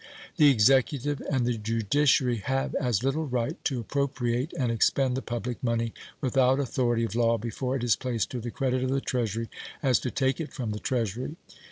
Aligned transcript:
The 0.37 0.49
Executive 0.49 1.21
and 1.29 1.45
the 1.45 1.59
judiciary 1.59 2.37
have 2.37 2.73
as 2.73 3.03
little 3.03 3.27
right 3.27 3.63
to 3.65 3.79
appropriate 3.81 4.51
and 4.57 4.71
expend 4.71 5.15
the 5.15 5.21
public 5.21 5.63
money 5.63 5.93
without 6.21 6.59
authority 6.59 7.03
of 7.03 7.13
law 7.13 7.37
before 7.37 7.75
it 7.75 7.83
is 7.83 7.95
placed 7.95 8.31
to 8.31 8.39
the 8.39 8.49
credit 8.49 8.83
of 8.83 8.89
the 8.89 8.99
Treasury 8.99 9.47
as 9.83 9.99
to 9.99 10.09
take 10.09 10.41
it 10.41 10.53
from 10.55 10.71
the 10.71 10.79
Treasury. 10.79 11.35